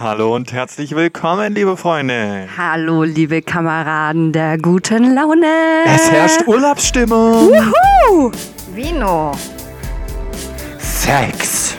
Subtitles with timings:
[0.00, 2.48] Hallo und herzlich willkommen, liebe Freunde.
[2.56, 5.44] Hallo, liebe Kameraden der guten Laune.
[5.84, 7.50] Es herrscht Urlaubsstimmung.
[7.52, 8.32] Juhu!
[8.74, 9.32] Vino
[10.78, 11.76] Sex.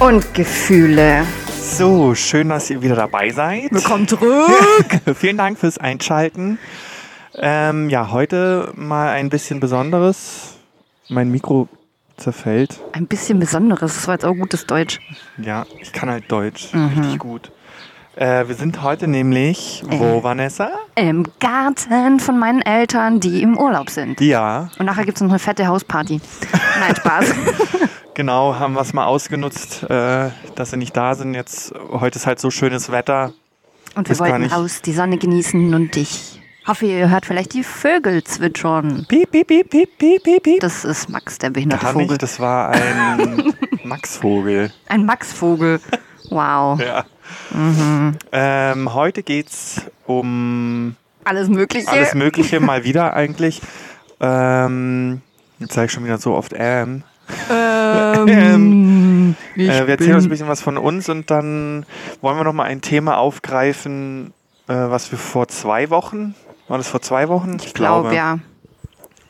[0.00, 1.24] und Gefühle.
[1.62, 3.70] So, schön, dass ihr wieder dabei seid.
[3.70, 4.50] Willkommen zurück.
[5.14, 6.58] Vielen Dank fürs Einschalten.
[7.36, 10.56] Ähm, ja, heute mal ein bisschen Besonderes.
[11.08, 11.68] Mein Mikro
[12.16, 12.80] zerfällt.
[12.92, 13.94] Ein bisschen Besonderes.
[13.94, 15.00] Das war jetzt auch gutes Deutsch.
[15.38, 17.50] Ja, ich kann halt Deutsch richtig gut.
[18.16, 20.70] Äh, wir sind heute nämlich, wo, Vanessa?
[20.94, 24.20] Im Garten von meinen Eltern, die im Urlaub sind.
[24.20, 26.20] Ja, Und nachher gibt es noch eine fette Hausparty.
[26.78, 27.34] Nein, Spaß.
[28.14, 31.34] genau, haben wir es mal ausgenutzt, äh, dass sie nicht da sind.
[31.34, 33.32] Jetzt, heute ist halt so schönes Wetter.
[33.96, 37.62] Und wir gar wollten raus, die Sonne genießen und ich hoffe, ihr hört vielleicht die
[37.64, 39.04] Vögel zwitschern.
[39.08, 40.60] Piep, piep, piep, piep, piep, piep, piep.
[40.60, 42.06] Das ist Max, der behinderte Gar Vogel.
[42.08, 43.52] nicht, das war ein
[43.84, 44.72] Maxvogel.
[44.88, 45.80] Ein Maxvogel.
[46.30, 46.80] Wow.
[46.84, 47.04] Ja.
[48.32, 51.88] Ähm, heute geht's um Alles Mögliche.
[51.90, 53.62] alles Mögliche, mal wieder eigentlich.
[54.20, 55.22] Ähm,
[55.58, 57.02] jetzt sage ich schon wieder so oft ähm.
[57.50, 61.86] Ähm, ich Äh, wir erzählen uns ein bisschen was von uns und dann
[62.20, 64.32] wollen wir noch mal ein Thema aufgreifen,
[64.68, 66.34] äh, was wir vor zwei Wochen,
[66.68, 67.56] war das vor zwei Wochen?
[67.62, 68.38] Ich glaube, ja.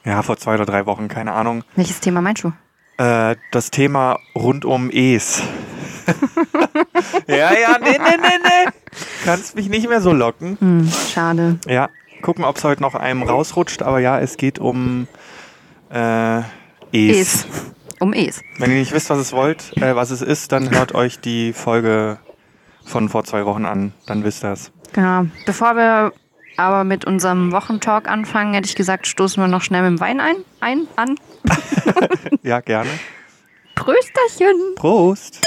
[0.04, 1.64] Ja, vor zwei oder drei Wochen, keine Ahnung.
[1.76, 2.52] Welches Thema meinst du?
[2.98, 5.42] Äh, das Thema rund um Es.
[7.26, 8.70] ja, ja, nee, nee, nee, nee.
[9.24, 10.58] Kannst mich nicht mehr so locken.
[10.60, 11.58] Hm, schade.
[11.66, 11.88] Ja,
[12.22, 15.08] gucken, ob es heute noch einem rausrutscht, aber ja, es geht um
[15.90, 16.44] äh, Es.
[16.92, 17.46] Es.
[18.00, 18.42] Um Es.
[18.58, 21.52] Wenn ihr nicht wisst, was es wollt, äh, was es ist, dann hört euch die
[21.52, 22.18] Folge
[22.84, 23.94] von vor zwei Wochen an.
[24.06, 24.72] Dann wisst ihr es.
[24.92, 25.26] Genau.
[25.46, 26.12] Bevor wir
[26.56, 30.20] aber mit unserem Wochentalk anfangen, hätte ich gesagt, stoßen wir noch schnell mit dem Wein
[30.20, 31.14] ein, ein an.
[32.42, 32.90] Ja, gerne.
[33.74, 34.74] Prösterchen.
[34.76, 35.40] Prost.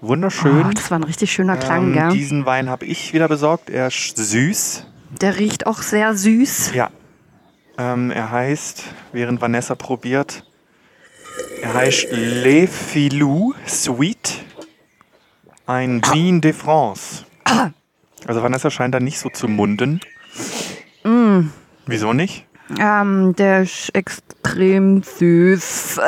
[0.00, 0.64] Wunderschön.
[0.66, 2.08] Oh, das war ein richtig schöner Klang, Ähm, gell?
[2.10, 3.68] diesen Wein habe ich wieder besorgt.
[3.68, 4.86] Er ist süß.
[5.20, 6.72] Der riecht auch sehr süß.
[6.74, 6.90] Ja.
[7.78, 10.44] Ähm, er heißt, während Vanessa probiert,
[11.62, 14.44] er heißt Le Filou Sweet.
[15.66, 17.24] Ein Vin de France.
[18.30, 20.00] Also Vanessa scheint da nicht so zu munden.
[21.02, 21.48] Mm.
[21.86, 22.46] Wieso nicht?
[22.78, 26.00] Ähm, der ist extrem süß.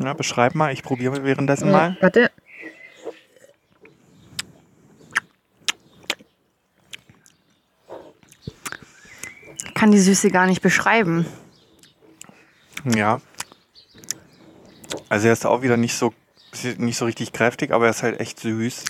[0.00, 1.96] Ja, beschreib mal, ich probiere währenddessen mal.
[2.00, 2.32] Warte.
[9.66, 11.26] Ich kann die Süße gar nicht beschreiben.
[12.84, 13.20] Ja.
[15.08, 16.12] Also er ist auch wieder nicht so,
[16.78, 18.84] nicht so richtig kräftig, aber er ist halt echt süß.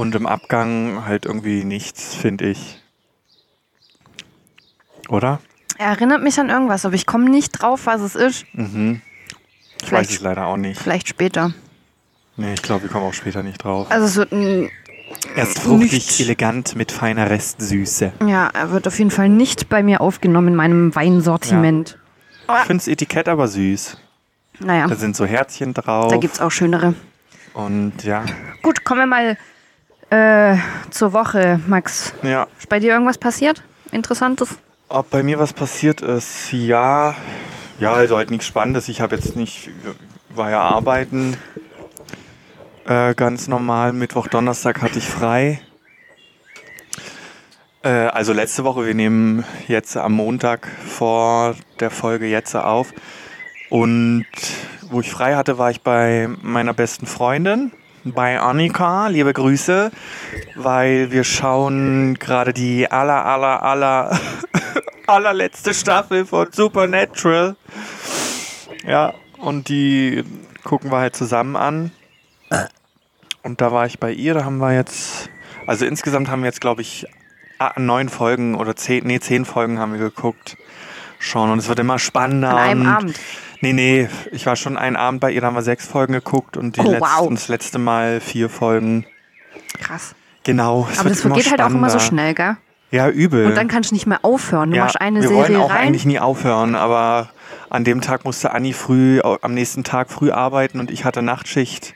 [0.00, 2.80] Und im Abgang halt irgendwie nichts, finde ich.
[5.08, 5.40] Oder?
[5.78, 8.46] Er erinnert mich an irgendwas, aber ich komme nicht drauf, was es ist.
[8.54, 9.02] Mhm.
[9.80, 10.80] Ich Vielleicht- weiß es leider auch nicht.
[10.80, 11.52] Vielleicht später.
[12.36, 13.90] Nee, ich glaube, wir kommen auch später nicht drauf.
[13.90, 14.70] Also es wird ein,
[15.36, 18.12] Er ist fruchtig, nicht- elegant mit feiner Restsüße.
[18.26, 21.98] ja, er wird auf jeden Fall nicht bei mir aufgenommen in meinem Weinsortiment.
[22.48, 23.96] Ich finde das Etikett aber süß.
[24.60, 26.10] Naja, Da sind so Herzchen drauf.
[26.10, 26.94] da gibt es auch schönere.
[27.54, 28.24] Und ja,
[28.62, 29.38] Gut, kommen wir mal
[30.10, 30.56] äh,
[30.90, 32.12] zur Woche, Max.
[32.22, 32.46] ja.
[32.58, 33.62] Ist bei dir irgendwas passiert?
[33.92, 34.58] Interessantes?
[34.88, 37.14] Ob bei mir was passiert ist, ja.
[37.78, 38.88] Ja, also halt nichts Spannendes.
[38.88, 39.70] Ich habe jetzt nicht,
[40.28, 41.36] war ja arbeiten.
[42.86, 43.92] Äh, ganz normal.
[43.92, 45.60] Mittwoch, Donnerstag hatte ich frei.
[47.82, 52.92] Äh, also letzte Woche, wir nehmen jetzt am Montag vor der Folge jetzt auf.
[53.70, 54.26] Und
[54.90, 57.70] wo ich frei hatte, war ich bei meiner besten Freundin,
[58.04, 59.08] bei Annika.
[59.08, 59.90] Liebe Grüße,
[60.56, 64.18] weil wir schauen gerade die aller, aller, aller,
[65.06, 67.56] allerletzte Staffel von Supernatural.
[68.86, 70.24] Ja, und die
[70.64, 71.90] gucken wir halt zusammen an.
[73.42, 75.30] Und da war ich bei ihr, da haben wir jetzt,
[75.66, 77.06] also insgesamt haben wir jetzt, glaube ich,
[77.76, 80.56] neun Folgen oder zehn, nee, zehn Folgen haben wir geguckt.
[81.18, 81.50] Schon.
[81.50, 82.50] Und es wird immer spannender.
[82.50, 83.20] An einem Abend.
[83.60, 86.56] Nee, nee, ich war schon einen Abend bei ihr, da haben wir sechs Folgen geguckt
[86.56, 87.28] und die Oh, letzte, wow.
[87.30, 89.04] das letzte Mal vier Folgen.
[89.80, 90.14] Krass.
[90.44, 90.88] Genau.
[90.98, 92.56] Aber das vergeht halt auch immer so schnell, gell?
[92.90, 93.46] Ja, übel.
[93.46, 94.70] Und dann kannst du nicht mehr aufhören.
[94.70, 95.88] Du ja, machst eine wir Serie wollen auch rein.
[95.88, 97.28] eigentlich nie aufhören, aber
[97.68, 101.94] an dem Tag musste Anni früh, am nächsten Tag früh arbeiten und ich hatte Nachtschicht.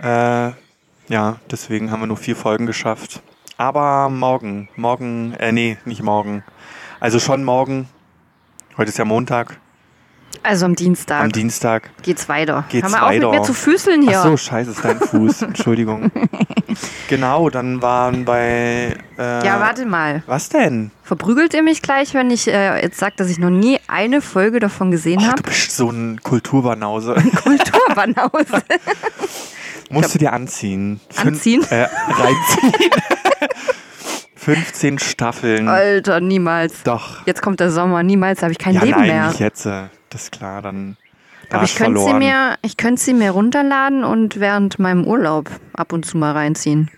[0.00, 0.52] Äh,
[1.08, 3.20] ja, deswegen haben wir nur vier Folgen geschafft.
[3.58, 6.44] Aber morgen, morgen, äh, nee, nicht morgen.
[7.00, 7.88] Also schon morgen.
[8.76, 9.58] Heute ist ja Montag.
[10.42, 12.64] Also am Dienstag Am Dienstag geht's weiter.
[12.68, 13.30] geht's Hör mal auf weiter.
[13.30, 14.18] mit mir zu füßeln hier.
[14.20, 15.42] Ach so, scheiße, ist dein Fuß.
[15.42, 16.10] Entschuldigung.
[17.08, 18.96] genau, dann waren bei.
[19.18, 20.22] Äh, ja, warte mal.
[20.26, 20.90] Was denn?
[21.02, 24.60] Verprügelt ihr mich gleich, wenn ich äh, jetzt sage, dass ich noch nie eine Folge
[24.60, 25.42] davon gesehen habe?
[25.42, 27.14] du bist so ein Kulturbanause.
[27.42, 28.62] Kulturbanause.
[29.90, 31.00] Musst du dir anziehen.
[31.12, 31.64] Fün- Anziehen?
[31.70, 32.72] Äh, reinziehen.
[34.34, 35.68] 15 Staffeln.
[35.68, 36.82] Alter, niemals.
[36.84, 37.26] Doch.
[37.26, 39.28] Jetzt kommt der Sommer, niemals habe ich kein ja, Leben nein, mehr.
[39.28, 39.66] nicht jetzt.
[40.10, 40.96] Das ist klar, dann.
[41.50, 45.48] Da Aber ich könnte sie mir, ich könnte sie mir runterladen und während meinem Urlaub
[45.74, 46.90] ab und zu mal reinziehen.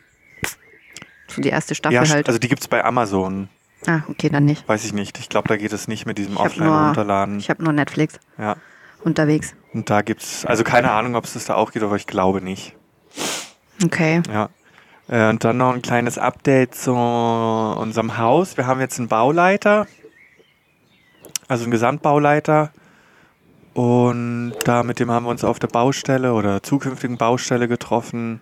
[1.27, 2.27] So die erste Staffel Ja, halt.
[2.29, 3.49] also die gibt es bei Amazon.
[3.87, 4.67] ah, okay, dann nicht.
[4.67, 5.19] Weiß ich nicht.
[5.19, 7.39] Ich glaube, da geht es nicht mit diesem Ich habe Offline nur, runterladen.
[7.39, 8.57] ich hab nur Netflix Ja.
[9.05, 9.55] unterwegs.
[9.75, 12.41] Und da gibt's, also keine Ahnung, ob es das da auch geht, aber ich glaube
[12.41, 12.75] nicht.
[13.85, 14.23] Okay.
[14.33, 14.49] Ja.
[15.09, 18.57] Äh, Und dann noch ein kleines Update zu unserem Haus.
[18.57, 19.87] Wir haben jetzt einen Bauleiter,
[21.49, 22.73] also einen Gesamtbauleiter.
[23.79, 28.41] Und da mit dem haben wir uns auf der Baustelle oder zukünftigen Baustelle getroffen.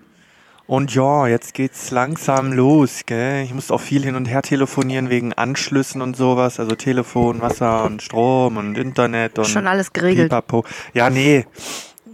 [0.67, 3.45] Und ja, jetzt geht's langsam los, gell?
[3.45, 6.59] Ich muss auch viel hin und her telefonieren wegen Anschlüssen und sowas.
[6.59, 10.31] Also Telefon, Wasser und Strom und Internet und Schon alles geregelt.
[10.31, 10.65] Pipapo.
[10.95, 11.45] Ja, nee,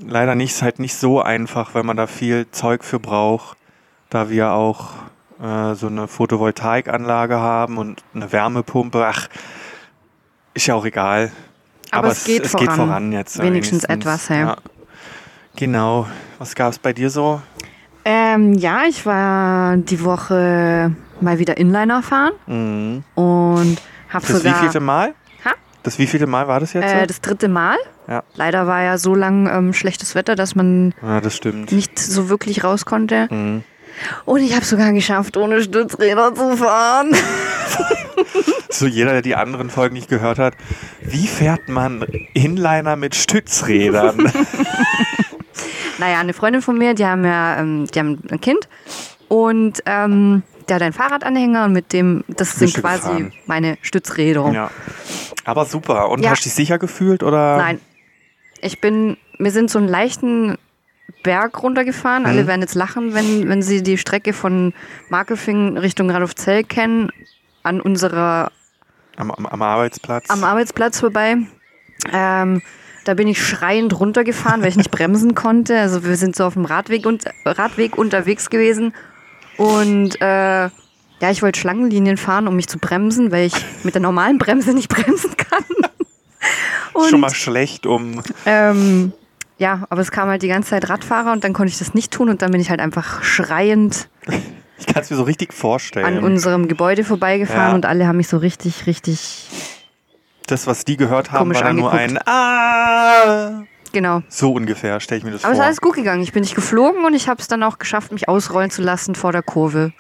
[0.05, 0.55] leider nicht.
[0.55, 3.57] Ist halt nicht so einfach, weil man da viel Zeug für braucht.
[4.11, 4.95] Da wir auch
[5.41, 9.07] äh, so eine Photovoltaikanlage haben und eine Wärmepumpe.
[9.07, 9.29] Ach,
[10.55, 11.31] ist ja auch egal.
[11.93, 12.89] Aber es geht es geht voran.
[12.89, 13.39] voran jetzt.
[13.39, 14.41] äh, Wenigstens etwas, hey.
[14.41, 14.57] Ja.
[15.57, 16.07] Genau.
[16.39, 17.41] Was gab's bei dir so?
[18.05, 23.05] Ähm, ja, ich war die Woche mal wieder Inliner fahren Mhm.
[23.15, 23.77] und
[24.09, 25.15] habe Das sogar wievielte Mal?
[25.45, 25.53] Ha?
[25.85, 26.85] Das wievielte Mal war das jetzt?
[26.93, 27.77] äh, das dritte Mal.
[28.09, 28.25] Ja.
[28.35, 31.71] Leider war ja so lang ähm, schlechtes Wetter, dass man ja, das stimmt.
[31.71, 33.29] nicht so wirklich raus konnte.
[33.31, 33.63] Mhm.
[34.25, 37.15] Und ich habe sogar geschafft, ohne Stützräder zu fahren.
[38.71, 40.55] So jeder, der die anderen Folgen nicht gehört hat.
[41.03, 42.03] Wie fährt man
[42.33, 44.33] Inliner mit Stützrädern?
[45.99, 48.67] Naja, eine Freundin von mir, die haben ja, ähm, die haben ein Kind
[49.29, 53.33] und ähm, der hat einen Fahrradanhänger und mit dem, das sind du quasi gefahren?
[53.47, 54.51] meine Stützräder.
[54.53, 54.71] ja.
[55.45, 56.09] Aber super.
[56.09, 56.31] Und Ja.
[56.31, 57.57] hast du dich sicher gefühlt oder?
[57.59, 57.81] Nein,
[58.63, 60.57] ich bin, wir sind so einen leichten
[61.23, 62.23] Berg runtergefahren.
[62.23, 62.29] Mhm.
[62.29, 64.73] Alle werden jetzt lachen, wenn, wenn sie die Strecke von
[65.09, 67.11] Markelfing Richtung Radolfzell kennen,
[67.63, 68.51] an unserer
[69.17, 70.29] Am, am, am Arbeitsplatz.
[70.31, 71.37] am Arbeitsplatz vorbei.
[72.13, 72.63] Ähm,
[73.05, 75.79] da bin ich schreiend runtergefahren, weil ich nicht bremsen konnte.
[75.79, 78.95] Also wir sind so auf dem Radweg, und, Radweg unterwegs gewesen.
[79.57, 80.65] Und äh,
[81.23, 83.55] ja, ich wollte Schlangenlinien fahren, um mich zu bremsen, weil ich
[83.85, 85.65] mit der normalen Bremse nicht bremsen kann.
[86.95, 88.23] Und, Schon mal schlecht, um.
[88.45, 89.13] ähm,
[89.63, 92.11] ja, aber es kam halt die ganze Zeit Radfahrer und dann konnte ich das nicht
[92.13, 94.09] tun und dann bin ich halt einfach schreiend
[94.79, 96.05] Ich kann es mir so richtig vorstellen.
[96.05, 97.75] an unserem Gebäude vorbeigefahren Ja.
[97.77, 99.49] und alle haben mich so richtig, richtig,
[100.49, 102.19] das, was die gehört haben, war dann nur ein.
[102.27, 103.63] Ah.
[103.93, 104.23] genau.
[104.29, 105.67] So ungefähr, stelle ich mir das Aber es ist vor.
[105.67, 106.21] alles gut gegangen.
[106.23, 109.15] Ich bin nicht geflogen und ich habe es dann auch geschafft, mich ausrollen zu lassen
[109.15, 109.93] vor der Kurve.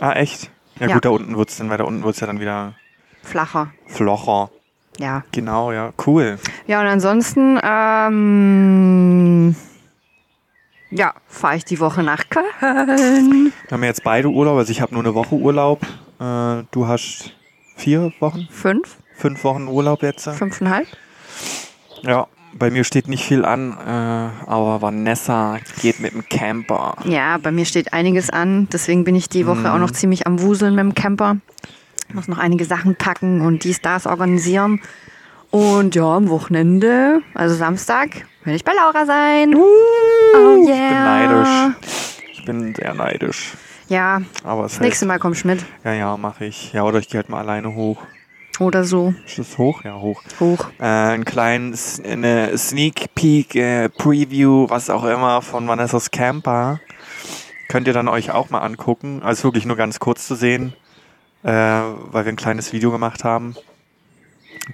[0.00, 0.50] Ah, echt?
[0.80, 0.94] Ja, Ja.
[0.94, 2.74] gut, da unten wird es dann, weil da unten wird es ja dann wieder
[3.22, 3.72] Flacher.
[3.86, 4.50] flocher.
[4.98, 5.24] Ja.
[5.32, 6.38] Genau, ja, cool.
[6.66, 9.56] Ja, und ansonsten, ähm,
[10.90, 13.52] ja, fahre ich die Woche nach Köln.
[13.68, 15.82] Wir haben jetzt beide Urlaub, also ich habe nur eine Woche Urlaub.
[16.20, 17.32] Äh, du hast
[17.76, 20.28] vier Wochen, Fünf, fünf Wochen Urlaub jetzt.
[20.28, 20.86] fünfeinhalb.
[22.02, 26.96] Ja, bei mir steht nicht viel an, äh, aber Vanessa geht mit dem Camper.
[27.04, 28.68] Ja, bei mir steht einiges an.
[28.70, 31.38] Deswegen bin ich die Woche auch noch ziemlich am Wuseln mit dem Camper.
[32.14, 34.80] Muss noch einige Sachen packen und dies, das organisieren.
[35.50, 39.54] Und ja, am Wochenende, also Samstag, werde ich bei Laura sein.
[39.54, 40.72] oh yeah.
[40.72, 41.76] Ich bin neidisch.
[42.32, 43.52] Ich bin sehr neidisch.
[43.88, 45.64] Ja, Aber das nächste Mal kommst du mit.
[45.84, 46.72] Ja, ja, mache ich.
[46.72, 47.98] Ja, oder ich gehe halt mal alleine hoch.
[48.58, 49.14] Oder so.
[49.26, 49.84] Ist das hoch?
[49.84, 50.22] Ja, hoch.
[50.40, 50.70] Hoch.
[50.78, 56.80] Äh, einen kleinen eine Sneak Peek, äh, Preview, was auch immer von Vanessas Camper.
[57.68, 59.22] Könnt ihr dann euch auch mal angucken.
[59.22, 60.74] Also wirklich nur ganz kurz zu sehen,
[61.42, 63.54] äh, weil wir ein kleines Video gemacht haben.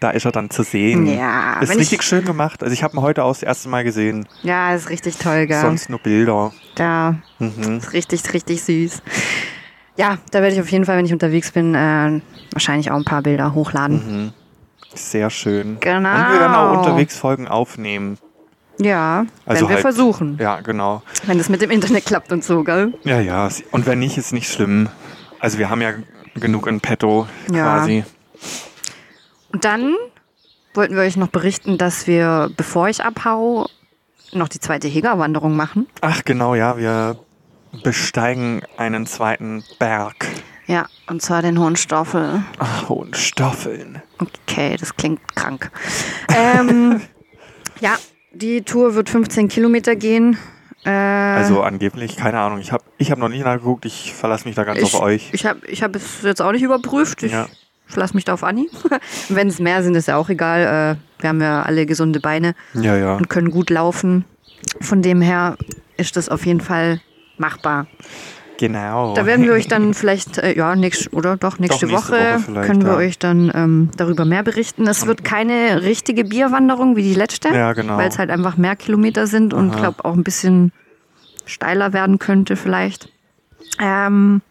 [0.01, 1.07] Da ist er dann zu sehen.
[1.07, 2.63] Ja, ist wenn richtig ich, schön gemacht.
[2.63, 4.29] Also ich habe ihn heute auch das erste Mal gesehen.
[4.43, 5.61] ja, ist richtig toll, gell?
[5.63, 6.53] Sonst nur Bilder.
[6.75, 7.79] Da Mhm.
[7.79, 9.01] ist richtig, richtig süß.
[9.97, 12.21] Ja, da werde ich auf jeden Fall, wenn ich unterwegs bin, äh,
[12.53, 14.25] wahrscheinlich auch ein paar Bilder hochladen.
[14.27, 14.33] Mhm.
[14.95, 15.79] Sehr schön.
[15.81, 15.97] Genau.
[16.11, 18.19] Und wir werden auch unterwegs Folgen aufnehmen.
[18.81, 20.39] Ja, Also werden wir halt- versuchen.
[20.41, 21.03] Ja, genau.
[21.25, 22.93] Wenn das mit dem Internet klappt und so, gell?
[23.05, 23.49] Ja, ja.
[23.73, 24.89] Und wenn nicht, ist nicht schlimm.
[25.41, 25.93] Also wir haben ja
[26.35, 27.79] genug in petto Ja.
[27.79, 28.05] quasi.
[29.53, 29.95] Und dann
[30.75, 33.67] wollten wir euch noch berichten, dass wir, bevor ich abhau,
[34.33, 35.87] noch die zweite Hegerwanderung machen.
[36.03, 37.19] Ach genau, ja, wir
[37.83, 40.27] besteigen einen zweiten Berg.
[40.67, 42.43] Ja, und zwar den Hohenstoffel.
[42.59, 44.03] Ach, und Stoffeln.
[44.19, 45.71] Okay, das klingt krank.
[46.37, 47.01] ähm,
[47.81, 47.97] ja,
[48.33, 50.37] die Tour wird 15 Kilometer gehen.
[50.85, 52.59] Äh, Also angeblich, keine Ahnung.
[52.61, 53.85] Ich habe ich hab noch nicht nachgeguckt.
[53.85, 55.29] Ich verlasse mich da ganz ich, auf euch.
[55.33, 57.23] Ich habe ich hab es jetzt auch nicht überprüft.
[57.23, 57.47] Ich Ja.
[57.87, 58.69] verlasse mich da auf Anni.
[59.29, 60.97] Wenn es mehr sind, ist ja auch egal.
[61.01, 63.17] Äh, wir haben ja alle gesunde Beine Ja, ja.
[63.17, 64.25] und können gut laufen.
[64.81, 65.57] Von dem her,
[65.97, 67.01] ist das auf jeden Fall
[67.39, 67.87] machbar.
[68.59, 69.15] Genau.
[69.15, 72.55] Da werden wir euch dann vielleicht, äh, ja, nächst, oder doch nächste, Doch, nächste Woche,
[72.55, 72.99] Woche können wir ja.
[72.99, 74.87] euch dann ähm, darüber mehr berichten.
[74.89, 77.97] Es wird keine richtige Bierwanderung wie die letzte, Ja, genau.
[77.97, 79.79] weil es halt einfach mehr Kilometer sind und Aha.
[79.79, 80.73] glaube auch ein bisschen
[81.47, 83.09] steiler werden könnte vielleicht.
[83.81, 84.43] Ähm,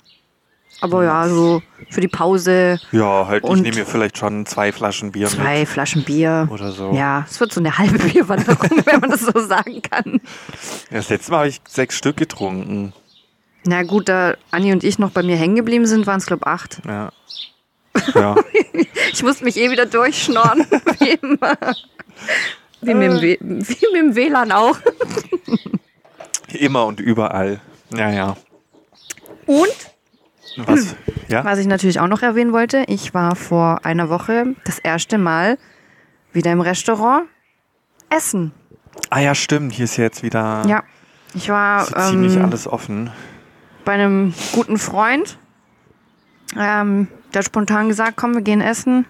[0.80, 5.12] aber ja, so für die Pause ja, halt, ich nehme mir vielleicht schon zwei Flaschen
[5.12, 6.44] Bier zwei Flaschen Bier.
[6.44, 6.94] mit oder so.
[6.94, 10.22] Ja, es wird so eine halbe Bierwanderung, wenn man das so sagen kann.
[10.92, 12.94] Das letzte Mal habe ich sechs Stück getrunken.
[13.68, 16.48] Na gut, da Anni und ich noch bei mir hängen geblieben sind, waren es glaube
[16.48, 16.80] acht.
[16.88, 17.12] Ja.
[18.16, 18.36] Ja.
[19.14, 20.60] Ich musste mich eh wieder durchschnorren,
[21.00, 21.58] wie immer.
[22.82, 24.78] Wie mit, dem W- wie mit dem WLAN auch.
[26.54, 27.60] Immer und überall.
[27.96, 28.38] Ja, ja.
[29.46, 29.68] Und,
[30.58, 30.96] Was?
[31.30, 31.44] Ja?
[31.44, 35.58] was ich natürlich auch noch erwähnen wollte, ich war vor einer Woche das erste Mal
[36.32, 37.28] wieder im Restaurant
[38.10, 38.54] essen.
[39.10, 39.74] Ah ja, stimmt.
[39.74, 40.84] Hier ist jetzt wieder Ja,
[41.34, 43.10] ich war ziemlich ähm, alles offen.
[43.88, 45.38] Bei einem guten Freund.
[46.60, 49.06] Ähm, der hat spontan gesagt, komm, wir gehen essen.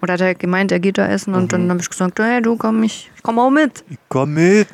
[0.00, 1.34] Oder hat er gemeint, er geht da essen.
[1.34, 1.48] Und Mhm.
[1.48, 3.84] dann habe ich gesagt, hey, du komm, ich, ich komm auch mit.
[3.90, 4.68] Ich komm mit.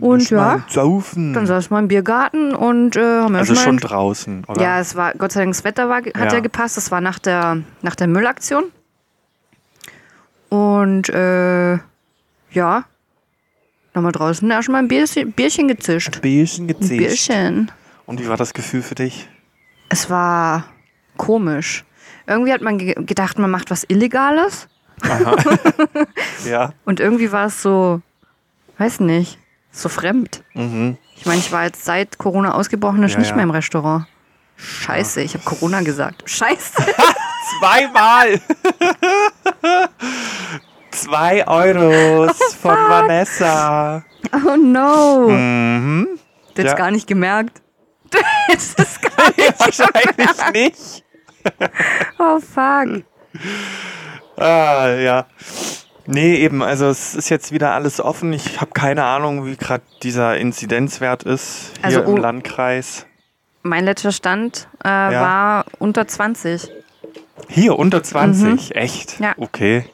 [0.00, 0.36] Und ja.
[0.36, 1.34] mal Saufen.
[1.34, 4.60] Dann saß wir im Biergarten und äh, haben also erstmal schon draußen, oder?
[4.60, 6.40] Ja, es war, Gott sei Dank, das Wetter war, hat ja, Ja.
[6.40, 6.76] gepasst.
[6.76, 8.64] Das war nach der, nach der Müllaktion.
[10.48, 11.80] Und äh, ja,
[12.50, 12.84] dann
[13.94, 16.20] haben wir draußen erstmal ein Bierchen, Bierchen gezischt.
[16.22, 16.98] Bierchen Ein gezischt.
[17.28, 17.70] Bierchen.
[18.06, 19.28] Und wie war das Gefühl für dich?
[19.88, 20.64] Es war
[21.16, 21.84] komisch.
[22.26, 24.68] Irgendwie hat man ge gedacht, man macht was Illegales.
[26.44, 26.72] Ja.
[26.84, 28.00] Und irgendwie war es so,
[28.78, 29.38] weiß nicht,
[29.72, 30.44] so fremd.
[30.54, 30.96] Mhm.
[31.16, 33.34] Ich meine, ich war jetzt seit Corona ausgebrochen ist Ja, nicht ja.
[33.34, 34.06] mehr im Restaurant.
[34.56, 36.22] Scheiße, ich habe Corona gesagt.
[36.30, 36.82] Scheiße.
[37.60, 38.40] Zweimal!
[40.92, 44.04] Zwei Euros von Vanessa.
[44.32, 45.28] Oh no.
[45.28, 46.08] Mhm.
[46.54, 46.84] Du hättest Ja.
[46.84, 47.60] gar nicht gemerkt.
[48.46, 51.04] Hättest es gar nicht Wahrscheinlich nicht.
[52.18, 53.04] Oh fuck.
[54.36, 55.26] Ah, ja.
[56.06, 58.32] Nee, eben, also es ist jetzt wieder alles offen.
[58.32, 62.16] Ich habe keine Ahnung, wie gerade dieser Inzidenzwert ist hier Also, im oh.
[62.16, 63.06] Landkreis.
[63.62, 66.70] Mein letzter Stand äh, war unter 20.
[67.48, 69.18] Hier unter 20, echt?
[69.18, 69.24] Mhm.
[69.24, 69.34] Ja.
[69.36, 69.84] Okay.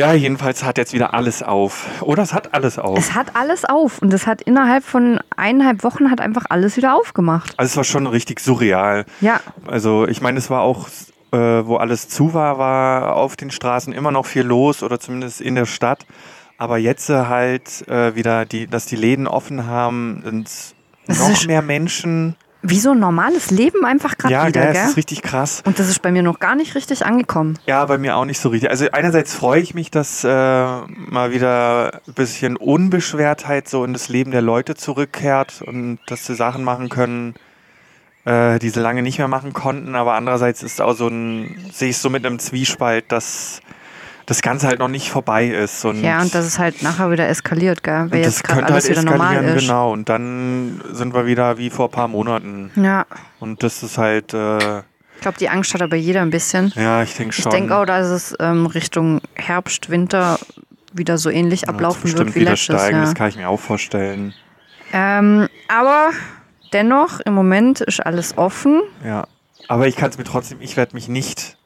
[0.00, 1.86] Ja, jedenfalls hat jetzt wieder alles auf.
[2.00, 2.96] Oder es hat alles auf.
[2.96, 6.96] Es hat alles auf und es hat innerhalb von eineinhalb Wochen hat einfach alles wieder
[6.96, 7.52] aufgemacht.
[7.58, 9.04] Also es war schon richtig surreal.
[9.20, 10.88] Ja, Also ich meine, es war auch,
[11.32, 15.42] äh, wo alles zu war, war auf den Straßen immer noch viel los oder zumindest
[15.42, 16.06] in der Stadt.
[16.56, 20.50] Aber jetzt äh, halt äh, wieder, die, dass die Läden offen haben, sind
[21.08, 22.36] noch mehr Menschen.
[22.62, 24.74] Wie so ein normales Leben einfach gerade Ja, wieder, gell?
[24.74, 25.62] das ist richtig krass.
[25.64, 27.58] Und das ist bei mir noch gar nicht richtig angekommen.
[27.66, 28.70] Ja, bei mir auch nicht so richtig.
[28.70, 34.08] Also einerseits freue ich mich, dass äh, mal wieder ein bisschen Unbeschwertheit so in das
[34.08, 37.34] Leben der Leute zurückkehrt und dass sie Sachen machen können,
[38.26, 39.94] äh, die sie lange nicht mehr machen konnten.
[39.94, 43.60] Aber andererseits ist auch so ein, sehe ich so mit einem Zwiespalt, dass
[44.30, 45.84] das Ganze halt noch nicht vorbei ist.
[45.84, 48.06] Und, Ja, und dass es halt nachher wieder eskaliert, gell?
[48.10, 49.60] Weil das jetzt gerade könnte alles halt wieder normal ist.
[49.62, 49.92] genau.
[49.92, 52.70] Und dann sind wir wieder wie vor ein paar Monaten.
[52.76, 53.06] Ja,
[53.40, 56.72] Und das ist halt, äh, ich glaube, die Angst hat aber jeder ein bisschen.
[56.76, 57.50] ja, ich denke Ich schon.
[57.50, 60.38] denke auch, dass es ähm, Richtung Herbst, Winter
[60.92, 63.04] wieder so ähnlich ablaufen bestimmt wird wie wieder letztes steigen, Jahr.
[63.06, 64.32] das kann ich mir auch vorstellen.
[64.92, 66.10] Ähm, aber
[66.72, 68.80] dennoch, im Moment ist alles offen.
[69.04, 69.26] Ja,
[69.68, 71.56] aber ich kann es mir trotzdem, ich werde mich nicht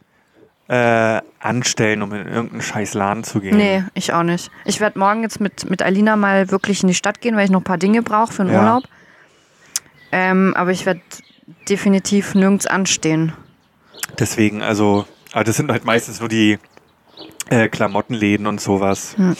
[0.68, 3.56] äh, anstellen, um in irgendeinen scheiß Laden zu gehen.
[3.56, 4.50] Nee, ich auch nicht.
[4.64, 7.50] Ich werde morgen jetzt mit, mit Alina mal wirklich in die Stadt gehen, weil ich
[7.50, 8.60] noch ein paar Dinge brauche für den Ja.
[8.60, 8.84] Urlaub.
[10.12, 11.00] Ähm, aber ich werde
[11.68, 13.32] definitiv nirgends anstehen.
[14.18, 16.58] Deswegen, also, aber das sind halt meistens nur die
[17.50, 19.36] äh, Klamottenläden und sowas, Hm.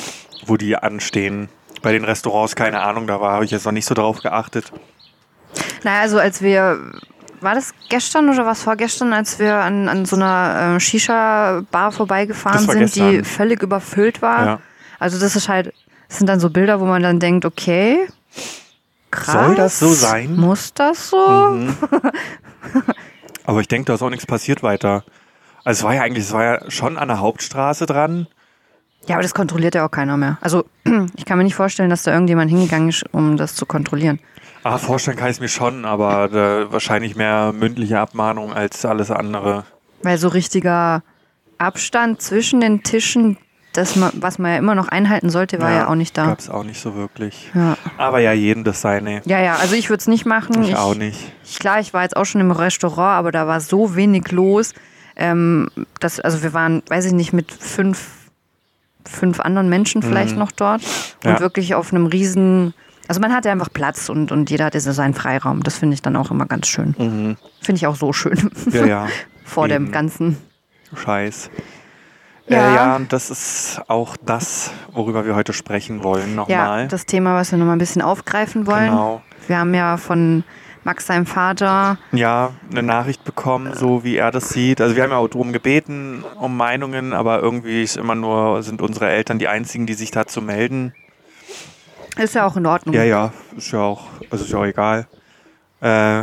[0.47, 1.49] wo die anstehen.
[1.83, 4.73] Bei den Restaurants, keine Ahnung, da habe ich jetzt noch nicht so drauf geachtet.
[5.85, 6.81] Naja, also als wir,
[7.45, 12.67] war das gestern oder was vorgestern, als wir an, an so einer äh, Shisha-Bar vorbeigefahren
[12.67, 13.25] sind, die gestern.
[13.25, 14.47] völlig überfüllt war.
[14.47, 14.61] Ja.
[14.99, 15.73] Also das ist halt,
[16.09, 18.09] das sind dann so Bilder, wo man dann denkt, okay,
[19.11, 19.47] krass.
[19.47, 20.35] Soll das so sein?
[20.35, 21.51] Muss das so?
[21.51, 21.77] Mhm.
[23.45, 25.05] Aber ich denke, da ist auch nichts passiert weiter.
[25.65, 28.27] Also es war ja eigentlich, es war ja schon an der Hauptstraße dran.
[29.07, 30.39] Ja, aber das kontrolliert ja auch keiner mehr.
[30.41, 30.65] Also
[31.17, 34.19] ich kann mir nicht vorstellen, dass da irgendjemand hingegangen ist, um das zu kontrollieren.
[34.63, 39.11] Ah, vorstellen kann ich es mir schon, aber äh, wahrscheinlich mehr mündliche Abmahnung als alles
[39.11, 39.65] andere.
[40.03, 41.03] Weil so richtiger
[41.59, 43.37] Abstand zwischen den Tischen,
[43.75, 46.27] das man, was man ja immer noch einhalten sollte, war ja, auch nicht da.
[46.27, 47.51] Gab es auch nicht so wirklich.
[47.55, 47.77] Ja.
[47.99, 49.21] Aber ja, jedem das seine.
[49.27, 50.63] ja, ja, also ich würde es nicht machen.
[50.63, 51.21] Ich, auch nicht.
[51.45, 54.73] Ich, klar, ich war jetzt auch schon im Restaurant, aber da war so wenig los.
[55.17, 55.69] Ähm,
[56.01, 58.24] dass, also wir waren, weiß ich nicht, mit fünf,
[59.09, 60.39] fünf anderen Menschen vielleicht Mhm.
[60.39, 60.83] noch dort
[61.25, 61.33] Ja.
[61.35, 62.75] und wirklich auf einem riesen
[63.07, 65.63] Also man hat ja einfach Platz und, und jeder hat seinen Freiraum.
[65.63, 66.95] Das finde ich dann auch immer ganz schön.
[66.99, 67.37] Mhm.
[67.61, 68.51] Finde ich auch so schön.
[68.73, 69.07] Ja, ja.
[69.45, 69.93] Vor dem Eben.
[69.93, 70.39] ganzen.
[70.97, 71.51] Scheiß.
[72.49, 72.57] Ja.
[72.57, 72.71] Ja.
[72.71, 76.89] Äh, ja, und das ist auch das, worüber wir heute sprechen wollen, Ja, nochmal.
[76.89, 78.91] das Thema, was wir nochmal ein bisschen aufgreifen wollen.
[78.91, 79.23] Genau.
[79.49, 80.45] Wir haben ja von
[80.85, 84.83] Max, seinem Vater, ja, eine Nachricht bekommen, so wie er das sieht.
[84.83, 88.83] Also wir haben ja auch darum gebeten, um Meinungen, aber irgendwie ist immer nur, sind
[88.83, 90.95] unsere Eltern die einzigen, die sich dazu melden.
[92.19, 92.95] ist ja auch in Ordnung.
[92.95, 95.07] Ja, ja, ist ja auch, also ist ja auch egal.
[95.81, 96.23] Äh,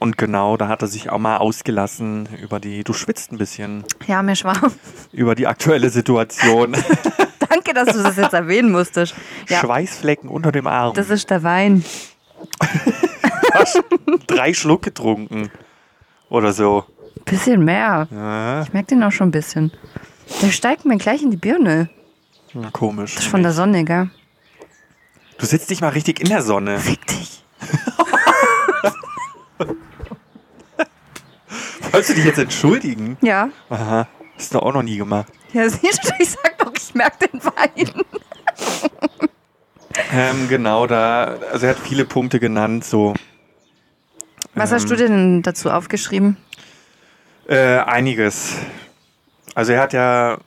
[0.00, 3.84] und genau, da hat er sich auch mal ausgelassen über die, du schwitzt ein bisschen,
[4.08, 4.72] Ja, mir schwarm.
[5.12, 6.72] über die aktuelle Situation.
[7.48, 9.14] Danke, dass du das jetzt erwähnen musstest.
[9.48, 10.94] Ja, Schweißflecken unter dem Arm.
[10.94, 11.84] das ist der Wein.
[14.26, 15.50] Drei Schluck getrunken.
[16.28, 16.84] Oder so.
[17.24, 18.08] Bisschen mehr.
[18.10, 19.72] Ja, Ich merke den auch schon ein bisschen.
[20.42, 21.88] Der steigt mir gleich in die Birne.
[22.54, 23.14] na, komisch.
[23.14, 24.10] Das ist von der Sonne, gell?
[25.38, 26.78] Du sitzt dich mal richtig in der Sonne.
[26.78, 27.44] Fick dich.
[31.92, 33.16] Wolltest du dich jetzt entschuldigen?
[33.20, 33.50] Ja.
[33.70, 34.08] Aha.
[34.36, 35.28] Hast du auch noch nie gemacht.
[35.52, 38.04] Ja, siehst du, ich sag doch, ich merke den Wein.
[40.12, 43.14] Ähm, genau, da, also er hat viele Punkte genannt, so.
[44.54, 46.36] Was Ähm, hast du denn dazu aufgeschrieben?
[47.48, 48.54] Äh, einiges.
[49.54, 50.38] Also er hat ja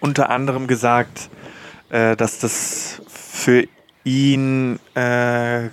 [0.00, 1.28] unter anderem gesagt,
[1.90, 3.66] äh, dass das für
[4.04, 5.68] ihn, äh,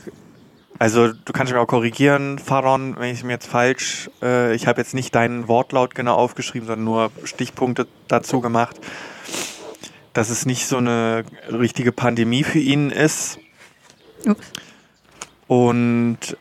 [0.80, 4.82] also du kannst mich auch korrigieren, Faron, wenn ich mir jetzt falsch, äh, ich habe
[4.82, 8.80] jetzt nicht deinen Wortlaut genau aufgeschrieben, sondern nur Stichpunkte dazu gemacht,
[10.14, 13.40] dass es nicht so eine richtige Pandemie für ihn ist
[14.26, 14.52] Ups.
[15.48, 16.38] und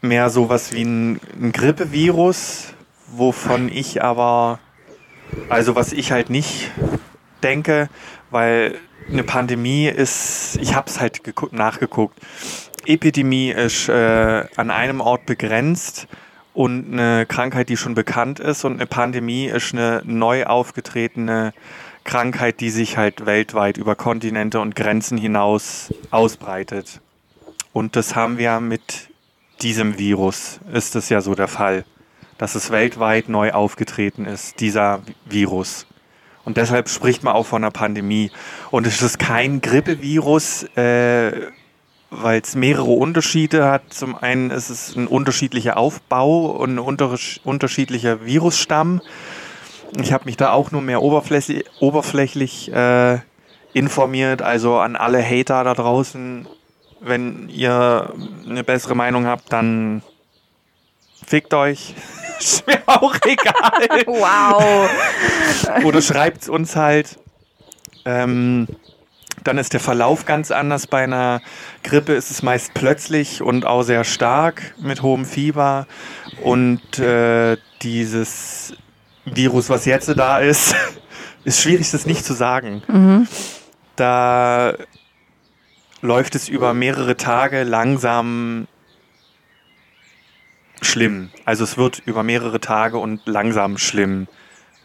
[0.00, 2.74] mehr sowas wie ein, ein Grippevirus,
[3.08, 4.58] wovon ich aber,
[5.48, 6.70] also was ich halt nicht
[7.42, 7.88] denke,
[8.30, 8.76] weil
[9.10, 12.18] eine Pandemie ist, ich habe es halt geguckt, nachgeguckt,
[12.86, 16.06] Epidemie ist äh, an einem Ort begrenzt
[16.54, 21.52] und eine Krankheit, die schon bekannt ist und eine Pandemie ist eine neu aufgetretene
[22.04, 27.00] Krankheit, die sich halt weltweit über Kontinente und Grenzen hinaus ausbreitet.
[27.72, 29.10] Und das haben wir mit
[29.62, 31.84] diesem Virus, ist es ja so der Fall,
[32.38, 35.86] dass es weltweit neu aufgetreten ist, dieser Virus.
[36.44, 38.30] Und deshalb spricht man auch von einer Pandemie.
[38.70, 41.32] Und es ist kein Grippevirus, äh,
[42.10, 43.92] weil es mehrere Unterschiede hat.
[43.92, 49.00] Zum einen ist es ein unterschiedlicher Aufbau und ein unter unterschiedlicher Virusstamm.
[50.00, 53.18] Ich habe mich da auch nur mehr oberflächlich, oberflächlich äh,
[53.72, 54.40] informiert.
[54.40, 56.46] Also an alle Hater da draußen,
[57.00, 58.12] wenn ihr
[58.48, 60.02] eine bessere Meinung habt, dann
[61.26, 61.94] fickt euch.
[62.38, 64.06] Ist mir auch egal.
[64.06, 64.90] Wow.
[65.84, 67.18] Oder schreibt uns halt.
[68.04, 68.66] Ähm,
[69.42, 70.86] dann ist der Verlauf ganz anders.
[70.86, 71.40] Bei einer
[71.82, 75.86] Grippe ist es meist plötzlich und auch sehr stark mit hohem Fieber.
[76.42, 78.74] Und äh, dieses
[79.24, 80.74] Virus, was jetzt da ist,
[81.44, 82.82] ist schwierig, das nicht zu sagen.
[82.88, 83.28] Mhm.
[83.94, 84.74] Da
[86.06, 88.68] läuft es über mehrere Tage langsam
[90.80, 91.30] schlimm.
[91.44, 94.28] Also es wird über mehrere Tage und langsam schlimm.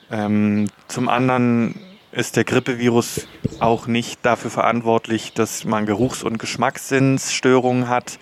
[0.10, 1.76] Ähm, zum anderen
[2.12, 3.28] ist der Grippevirus
[3.60, 8.18] auch nicht dafür verantwortlich, dass man Geruchs- und Geschmackssinnsstörungen hat.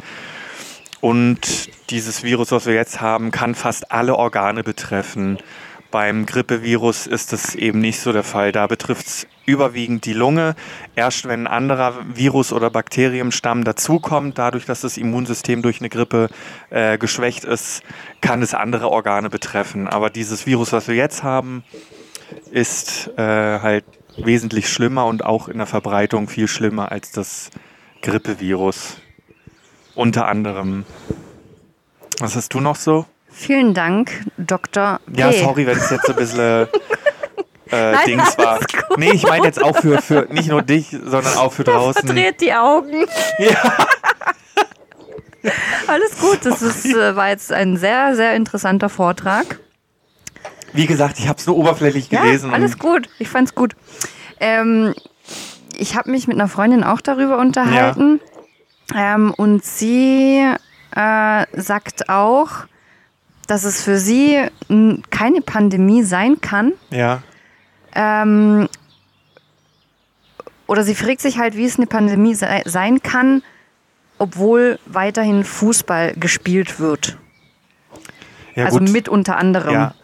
[1.01, 5.37] Und dieses Virus, was wir jetzt haben, kann fast alle Organe betreffen.
[5.89, 8.51] Beim Grippevirus ist das eben nicht so der Fall.
[8.51, 10.55] Da betrifft es überwiegend die Lunge.
[10.95, 16.29] Erst wenn ein anderer Virus oder Bakterienstamm dazukommt, dadurch, dass das Immunsystem durch eine Grippe
[16.69, 17.81] äh, geschwächt ist,
[18.21, 19.87] kann es andere Organe betreffen.
[19.87, 21.63] Aber dieses Virus, was wir jetzt haben,
[22.51, 23.21] ist äh,
[23.59, 23.85] halt
[24.17, 27.49] wesentlich schlimmer und auch in der Verbreitung viel schlimmer als das
[28.01, 28.97] Grippevirus.
[29.95, 30.85] Unter anderem.
[32.19, 33.05] Was hast du noch so?
[33.31, 34.99] Vielen Dank, Dr.
[35.11, 35.19] P.
[35.19, 36.67] Ja, sorry, wenn es jetzt so ein bisschen
[37.71, 38.47] äh, Nein, Dings war.
[38.53, 38.97] alles gut.
[38.97, 42.05] Nee, ich meine jetzt auch für, für nicht nur dich, sondern auch für draußen.
[42.05, 43.05] Verdreht die Augen.
[43.37, 43.55] Ja.
[45.87, 49.59] Alles gut, das ist, äh, war jetzt ein sehr, sehr interessanter Vortrag.
[50.73, 52.49] Wie gesagt, ich habe es nur oberflächlich gelesen.
[52.49, 53.09] Ja, alles und- gut.
[53.19, 53.75] Ich fand's gut.
[54.39, 54.93] Ähm,
[55.77, 58.19] ich habe mich mit einer Freundin auch darüber unterhalten.
[58.93, 60.43] Ähm, und sie
[60.95, 62.49] äh, sagt auch,
[63.47, 64.39] dass es für sie
[65.09, 66.73] keine Pandemie sein kann.
[66.91, 67.23] Ja,
[67.95, 68.67] Ähm,
[70.67, 73.41] oder sie fragt sich halt, wie es eine Pandemie sei, sein kann,
[74.19, 77.17] obwohl weiterhin Fußball gespielt wird.
[78.55, 78.91] ja also gut.
[78.91, 79.73] mit unter anderem.
[79.73, 79.95] ja,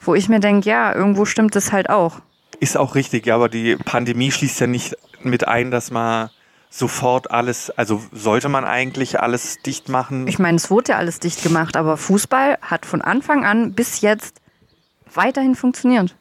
[0.00, 2.20] Wo ich mir denke, ja, irgendwo stimmt es halt auch.
[2.60, 6.30] ist auch richtig, ja, aber die Pandemie schließt ja nicht mit ein, dass man
[6.70, 10.28] sofort alles, also sollte man eigentlich alles dicht machen?
[10.28, 14.00] Ich meine, es wurde ja alles dicht gemacht, aber Fußball hat von Anfang an bis
[14.00, 14.40] jetzt
[15.12, 16.14] weiterhin funktioniert.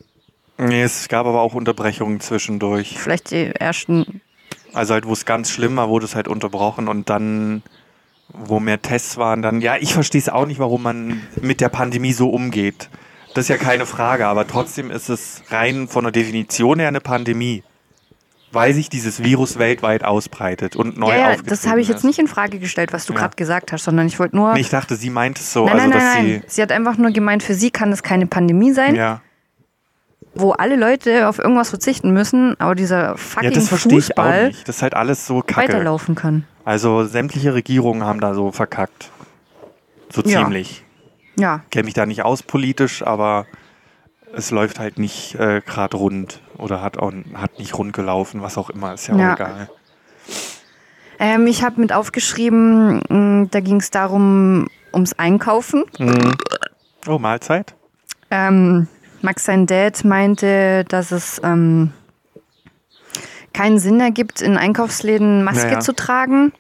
[0.58, 2.98] Nee, es gab aber auch Unterbrechungen zwischendurch.
[3.00, 4.22] Vielleicht die ersten.
[4.74, 7.64] Also halt, wo es ganz schlimm war, wurde es halt unterbrochen und dann,
[8.30, 11.70] wo mehr Tests waren, dann, ja, ich verstehe es auch nicht, warum man mit der
[11.70, 12.90] Pandemie so umgeht.
[13.34, 17.02] Das ist ja keine Frage, aber trotzdem ist es rein von der Definition her eine
[17.02, 17.64] Pandemie.
[18.52, 22.20] Weil sich dieses Virus weltweit ausbreitet und neu Ja, ja das habe ich jetzt nicht
[22.20, 23.22] in Frage gestellt, was du Ja.
[23.22, 24.54] gerade gesagt hast, sondern ich wollte nur.
[24.54, 26.44] Nee, ich dachte, sie meint es so, nein, also nein, dass nein, nein.
[26.46, 28.76] Sie hat einfach nur gemeint, für sie kann das keine Pandemie sie.
[28.76, 29.22] sein, Ja.
[30.36, 34.44] Wo alle Leute auf irgendwas verzichten müssen, aber dieser ja, fucking das verstehe ich auch
[34.48, 34.68] nicht.
[34.68, 35.58] Das ist halt alles so kacke.
[35.70, 36.46] weiterlaufen kann.
[36.66, 39.12] Also sämtliche Regierungen haben da so verkackt.
[40.12, 40.40] So Ja.
[40.42, 40.84] ziemlich.
[41.36, 43.48] Ja, kenne mich da nicht aus politisch, aber
[44.36, 48.58] es läuft halt nicht äh, gerade rund oder hat auch hat nicht rund gelaufen, was
[48.58, 49.32] auch immer, ist ja, Ja.
[49.32, 49.70] auch egal.
[51.20, 55.84] ähm, ich habe mit aufgeschrieben, mh, da ging es darum, ums Einkaufen.
[56.00, 56.34] Mhm.
[57.08, 57.74] Oh, Mahlzeit?
[58.32, 58.88] Ähm,
[59.24, 61.92] Max, sein Dad, meinte, dass es ähm,
[63.54, 65.80] keinen Sinn ergibt, in Einkaufsläden Maske Naja.
[65.80, 66.52] zu tragen,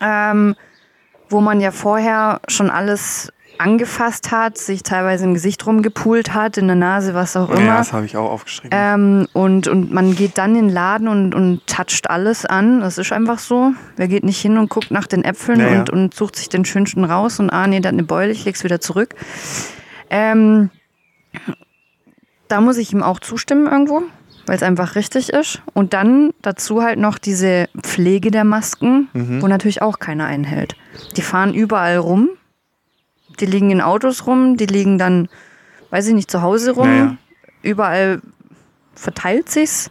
[0.00, 0.54] ähm,
[1.28, 6.66] wo man ja vorher schon alles angefasst hat, sich teilweise im Gesicht rumgepult hat, in
[6.68, 7.76] der Nase, was auch Ja, immer.
[7.76, 8.70] das habe ich auch aufgeschrieben.
[8.72, 12.80] Ähm, und, und man geht dann in den Laden und, und toucht alles an.
[12.80, 13.72] Das ist einfach so.
[13.96, 15.80] Wer geht nicht hin und guckt nach den Äpfeln Naja.
[15.80, 18.64] und, und sucht sich den schönsten raus und ah, nee, hat eine Beule, ich leg's
[18.64, 19.14] wieder zurück.
[20.10, 20.70] Ähm,
[22.48, 24.02] da muss ich ihm auch zustimmen irgendwo,
[24.46, 25.62] weil es einfach richtig ist.
[25.72, 29.42] Und dann dazu halt noch diese Pflege der Masken, Mhm.
[29.42, 30.76] wo natürlich auch keiner einhält.
[31.16, 32.28] Die fahren überall rum.
[33.40, 35.28] Die liegen in Autos rum, die liegen dann,
[35.90, 36.88] weiß ich nicht, zu Hause rum.
[36.88, 37.16] Naja.
[37.62, 38.20] Überall
[38.94, 39.90] verteilt sich's.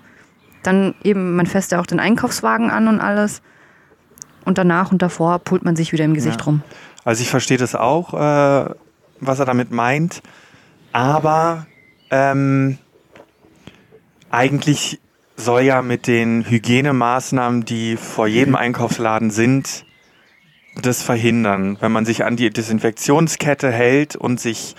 [0.61, 3.41] Dann eben, man fässt ja auch den Einkaufswagen an und alles.
[4.45, 6.45] Und danach und davor pult man sich wieder im Gesicht Ja.
[6.45, 6.61] rum.
[7.03, 8.69] Also ich verstehe das auch, äh,
[9.19, 10.21] was er damit meint,
[10.91, 11.65] aber
[12.09, 12.77] ähm,
[14.29, 14.99] eigentlich
[15.35, 19.85] soll ja mit den Hygienemaßnahmen, die vor jedem Einkaufsladen sind,
[20.81, 21.77] das verhindern.
[21.79, 24.75] Wenn man sich an die Desinfektionskette hält und sich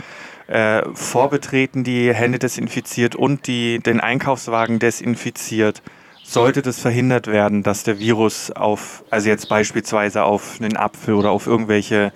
[0.46, 5.83] äh, vor Betreten die Hände desinfiziert und die, den Einkaufswagen desinfiziert,
[6.22, 11.31] sollte das verhindert werden, dass der Virus auf, also jetzt beispielsweise auf einen Apfel oder
[11.31, 12.12] auf irgendwelche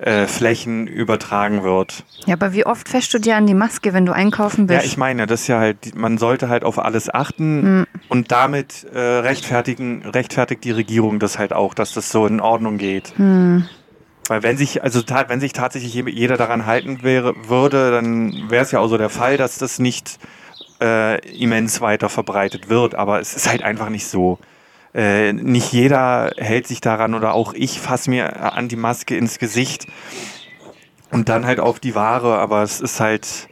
[0.00, 2.04] äh, Flächen übertragen wird.
[2.26, 4.80] Ja, aber wie oft fässt du dir an die Maske, wenn du einkaufen bist?
[4.80, 8.86] Ja, ich meine, das ist ja halt, man sollte halt auf alles achten und damit
[8.94, 13.12] äh, rechtfertigen, rechtfertigt die Regierung das halt auch, dass das so in Ordnung geht.
[14.28, 18.62] Weil wenn sich, also wenn sich tatsächlich je- jeder daran halten wäre, würde, dann wäre
[18.64, 20.18] es ja auch so der Fall, dass das nicht
[20.80, 22.94] äh, immens weiter verbreitet wird.
[22.94, 24.38] Aber es ist halt einfach nicht so.
[24.92, 29.38] Äh, nicht jeder hält sich daran oder auch ich fasse mir an die Maske ins
[29.38, 29.86] Gesicht
[31.12, 33.48] und dann halt auf die Ware, aber es ist halt,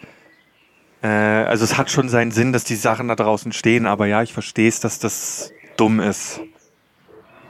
[1.02, 4.22] äh, also es hat schon seinen Sinn, dass die Sachen da draußen stehen, aber ja,
[4.22, 6.40] ich verstehe es, dass das dumm ist.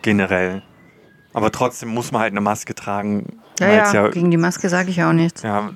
[0.02, 0.62] Generell.
[1.32, 3.38] Aber trotzdem muss man halt eine Maske tragen.
[3.58, 5.42] ja, weil's ja, gegen die Maske sage ich auch nichts.
[5.42, 5.70] ja,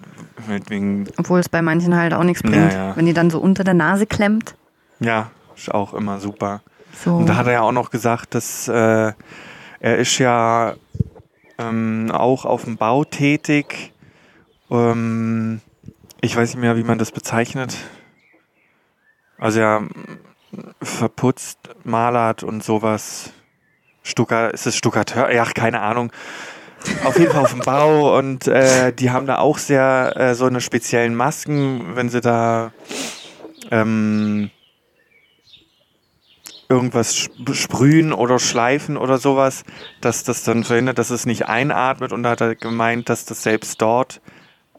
[0.68, 2.72] wegen, Obwohl es bei manchen halt auch nichts Ja, bringt.
[2.72, 2.96] ja.
[2.96, 4.54] Wenn die dann so unter der Nase klemmt.
[5.00, 6.62] ja, ist auch immer super.
[6.92, 7.16] So.
[7.16, 9.12] Und da hat er ja auch noch gesagt, dass äh,
[9.80, 10.74] er ist ja
[11.58, 13.92] ähm, auch auf dem Bau tätig.
[14.70, 15.60] Ähm,
[16.20, 17.76] ich weiß nicht mehr, wie man das bezeichnet.
[19.38, 19.82] Also er
[20.80, 23.32] verputzt, malert und sowas.
[24.02, 25.32] Stucker, ist es Stuckateur?
[25.32, 26.12] Ja, keine Ahnung.
[27.04, 30.46] Auf jeden Fall auf dem Bau und äh, die haben da auch sehr äh, so
[30.46, 32.72] eine speziellen Masken, wenn sie da
[33.70, 34.50] ähm,
[36.72, 39.64] irgendwas sp- sprühen oder schleifen oder sowas,
[40.00, 42.12] dass das dann verhindert, dass es nicht einatmet.
[42.12, 44.20] Und da hat er gemeint, dass das selbst dort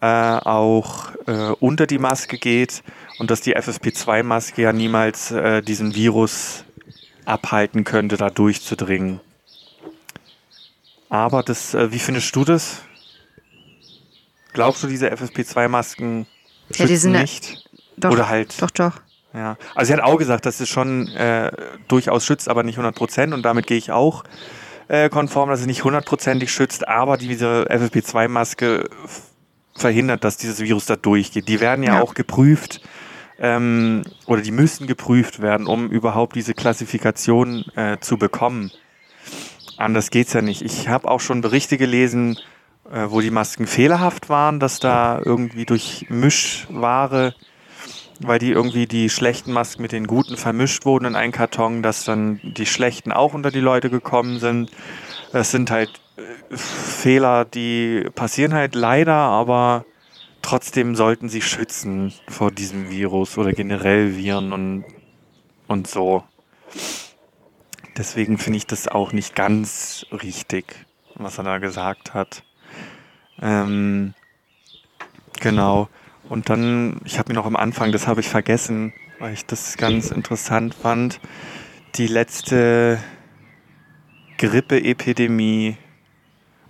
[0.01, 2.84] äh, auch äh, unter die Maske geht
[3.19, 6.65] und dass die FFP2-Maske ja niemals äh, diesen Virus
[7.25, 9.21] abhalten könnte, da durchzudringen.
[11.10, 12.82] Aber das, äh, wie findest du das?
[14.53, 16.25] Glaubst du, diese FFP2-Masken
[16.75, 17.58] Ja, die sind ja- nicht?
[17.97, 18.99] doch, Oder halt doch, doch.
[19.34, 21.52] Ja, also sie hat auch gesagt, dass es schon äh,
[21.88, 23.34] durchaus schützt, aber nicht 100 Prozent.
[23.34, 24.24] Und damit gehe ich auch
[24.88, 29.22] äh, konform, dass es nicht hundertprozentig schützt, aber diese FFP2-Maske f-
[29.76, 31.48] verhindert, dass dieses Virus da durchgeht.
[31.48, 32.02] Die werden ja, Ja.
[32.02, 32.82] auch geprüft
[33.39, 38.72] ähm, oder die müssen geprüft werden, um überhaupt diese Klassifikation äh, zu bekommen.
[39.78, 40.62] Anders geht's ja nicht.
[40.62, 42.38] Ich habe auch schon Berichte gelesen,
[42.91, 47.34] äh, wo die Masken fehlerhaft waren, dass da irgendwie durch Mischware
[48.27, 52.05] weil die irgendwie die schlechten Masken mit den guten vermischt wurden in einen Karton, dass
[52.05, 54.71] dann die schlechten auch unter die Leute gekommen sind.
[55.31, 59.86] Das sind halt äh, Fehler, die passieren halt leider, aber
[60.41, 64.86] trotzdem sollten sie schützen vor diesem Virus oder generell Viren und,
[65.67, 66.23] und so.
[67.97, 72.43] Deswegen finde ich das auch nicht ganz richtig, was er da gesagt hat.
[73.41, 74.13] Ähm,
[75.39, 75.89] genau.
[76.34, 79.78] Und dann, ich habe mir noch am Anfang, das habe ich vergessen, weil ich das
[79.78, 81.19] ganz interessant fand,
[81.93, 82.98] die letzte
[84.39, 85.78] Grippeepidemie,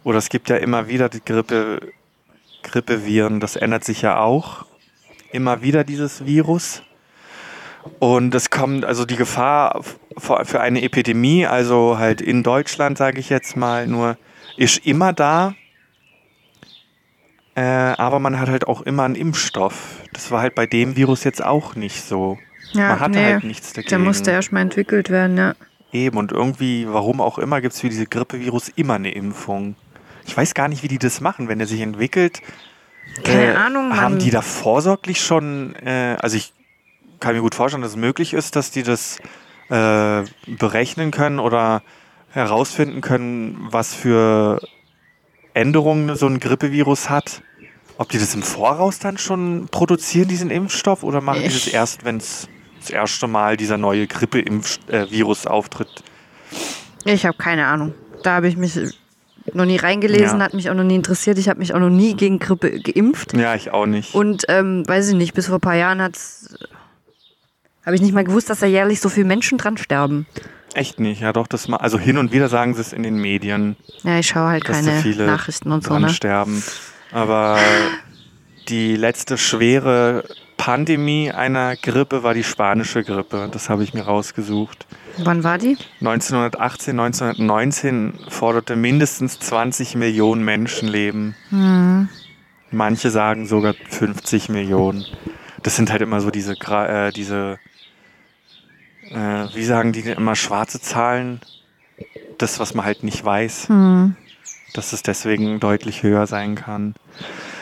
[0.04, 1.94] oder es gibt ja immer wieder die Grippe,
[2.62, 4.66] Grippeviren, das ändert sich ja auch.
[5.32, 6.84] Immer wieder dieses Virus.
[8.00, 9.82] Und es kommt, also die Gefahr
[10.18, 14.18] für eine Epidemie, also halt in Deutschland, sage ich jetzt mal, nur
[14.58, 15.56] ist immer da.
[17.56, 20.02] Äh, aber man hat halt auch immer einen Impfstoff.
[20.12, 22.40] Das war halt bei dem Virus jetzt auch nicht so.
[22.72, 23.90] Ja, man hatte nee, halt nichts dagegen.
[23.90, 25.54] Der musste erstmal entwickelt werden, ja.
[25.92, 29.76] Eben, und irgendwie, warum auch immer, gibt es für diese Grippevirus immer eine Impfung.
[30.26, 32.42] Ich weiß gar nicht, wie die das machen, wenn der sich entwickelt.
[33.24, 34.20] Keine Ahnung, Haben Mann.
[34.20, 36.54] die da vorsorglich schon, äh, also ich
[37.20, 39.20] kann mir gut vorstellen, dass es möglich ist, dass die das
[39.70, 41.84] äh, berechnen können oder
[42.32, 44.60] herausfinden können, was für
[45.54, 47.42] Änderungen so ein Grippevirus hat.
[47.98, 51.74] Ob die das im Voraus dann schon produzieren, diesen Impfstoff, oder machen die das Ich-
[51.74, 52.48] erst, wenn es
[52.80, 56.04] das erste Mal dieser neue Grippe-Virus auftritt?
[57.06, 57.94] Ich habe keine Ahnung.
[58.24, 58.80] Da habe ich mich
[59.54, 60.46] noch nie reingelesen, Ja.
[60.46, 61.38] hat mich auch noch nie interessiert.
[61.38, 63.34] Ich habe mich auch noch nie gegen Grippe geimpft.
[63.34, 64.16] Ja, ich auch nicht.
[64.16, 66.56] Und ähm, weiß ich nicht, bis vor ein paar Jahren hat's
[67.86, 70.26] habe ich nicht mal gewusst, dass da jährlich so viele Menschen dran sterben.
[70.74, 71.78] Echt nicht, ja doch, das mal.
[71.78, 75.02] Also hin und wieder sagen sie es in den Medien, Ja, ich schaue halt keine
[75.02, 76.10] viele Nachrichten und so, ne?
[76.10, 76.64] sterben.
[77.12, 77.60] Aber
[78.70, 80.24] die letzte schwere
[80.58, 83.50] Pandemie einer Grippe war die spanische Grippe.
[83.52, 84.88] Das habe ich mir rausgesucht.
[85.18, 85.78] Wann war die?
[86.00, 91.36] 1918, 1919 forderte mindestens 20 Millionen Menschenleben.
[91.50, 92.10] Hm.
[92.72, 95.06] Manche sagen sogar 50 Millionen.
[95.62, 97.60] Das sind halt immer so diese, äh, diese
[99.14, 101.40] äh, wie sagen die denn immer, schwarze Zahlen.
[102.38, 104.16] Das, was man halt nicht weiß, Hm.
[104.74, 106.96] dass es deswegen deutlich höher sein kann.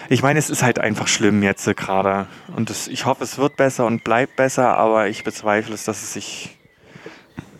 [0.09, 2.27] Ich meine, es ist halt einfach schlimm jetzt äh, gerade.
[2.55, 6.01] Und es, ich hoffe, es wird besser und bleibt besser, aber ich bezweifle es, dass
[6.01, 6.57] es sich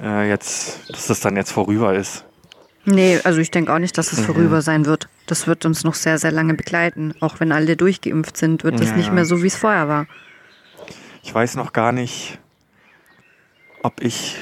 [0.01, 2.25] äh, jetzt, dass das dann jetzt vorüber ist.
[2.86, 4.23] Nee, also ich denke auch nicht, dass es Mhm.
[4.25, 5.08] vorüber sein wird.
[5.27, 7.13] Das wird uns noch sehr, sehr lange begleiten.
[7.19, 10.08] Auch wenn alle durchgeimpft sind, wird es Ja, nicht mehr so, wie es vorher war.
[11.23, 12.39] Ich weiß noch gar nicht,
[13.83, 14.37] ob ich.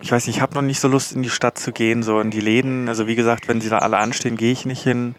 [0.00, 2.20] Ich weiß nicht, ich habe noch nicht so Lust, in die Stadt zu gehen, so
[2.20, 2.88] in die Läden.
[2.88, 5.14] Also wie gesagt, wenn sie da alle anstehen, gehe ich nicht hin.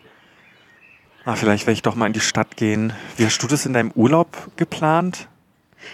[1.25, 2.93] Ah, vielleicht werde ich doch mal in die Stadt gehen.
[3.17, 5.27] Wie hast du das in deinem Urlaub geplant?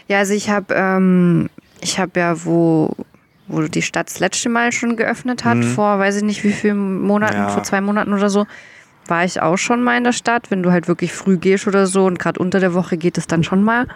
[0.10, 2.94] Ja, also ich habe ähm, ich habe ja, wo,
[3.48, 5.64] wo die Stadt das letzte Mal schon geöffnet hat, Mhm.
[5.74, 7.50] vor weiß ich nicht wie vielen Monaten, Ja.
[7.50, 8.46] vor zwei Monaten oder so,
[9.08, 10.52] war ich auch schon mal in der Stadt.
[10.52, 13.26] Wenn du halt wirklich früh gehst oder so und gerade unter der Woche geht es
[13.26, 13.88] dann schon mal.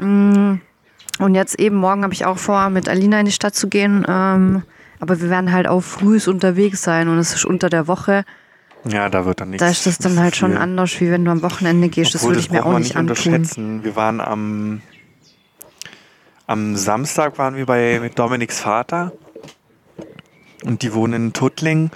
[0.00, 0.54] Mm,
[1.22, 4.04] Und jetzt eben morgen habe ich auch vor, mit Alina in die Stadt zu gehen.
[4.08, 4.62] Ähm,
[5.00, 8.24] aber wir werden halt auch frühs unterwegs sein und es ist unter der Woche.
[8.84, 9.64] Ja, da wird dann nichts.
[9.64, 10.60] Da ist das dann halt schon viel.
[10.60, 12.14] anders, wie wenn du am Wochenende gehst.
[12.14, 13.10] das Obwohl, würde ich mir auch nicht antun.
[13.10, 13.84] unterschätzen.
[13.84, 14.82] Wir waren am,
[16.46, 19.12] am Samstag waren wir bei mit Dominiks Vater
[20.64, 21.90] und die wohnen in Tuttling.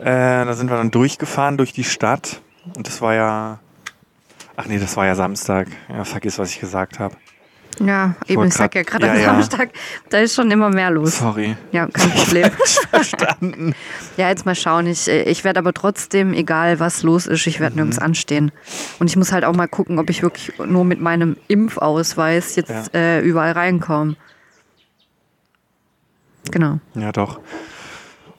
[0.00, 2.40] Äh, da sind wir dann durchgefahren durch die Stadt
[2.76, 3.60] und das war ja
[4.62, 5.68] Ach nee, das war ja Samstag.
[5.88, 7.16] Ja, vergiss, was ich gesagt habe.
[7.78, 9.24] Ja, eben, ich sag ja gerade ja, am ja.
[9.32, 9.70] Samstag,
[10.10, 11.18] da ist schon immer mehr los.
[11.18, 11.56] Sorry.
[11.72, 12.50] Ja, kein Problem.
[12.90, 13.74] Verstanden.
[14.18, 14.86] Ja, jetzt mal schauen.
[14.86, 18.04] Ich, äh, ich werde aber trotzdem, egal was los ist, ich werde nirgends Mhm.
[18.06, 18.52] anstehen.
[18.98, 22.94] Und ich muss halt auch mal gucken, ob ich wirklich nur mit meinem Impfausweis jetzt
[22.94, 24.16] äh, überall reinkomme.
[26.50, 26.80] Genau.
[26.94, 27.38] Ja, doch.